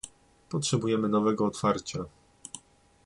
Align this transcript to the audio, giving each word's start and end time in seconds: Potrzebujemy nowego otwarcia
Potrzebujemy 0.49 1.07
nowego 1.09 1.45
otwarcia 1.47 2.05